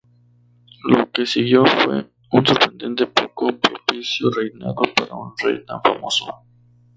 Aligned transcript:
Lo 0.85 1.11
que 1.11 1.27
siguió 1.27 1.63
fue 1.63 2.09
"un 2.31 2.43
sorprendentemente 2.43 3.05
poco 3.27 3.51
propicio 3.59 4.31
reinado 4.31 4.81
para 4.97 5.13
un 5.13 5.35
rey 5.37 5.63
tan 5.63 5.79
famoso". 5.79 6.43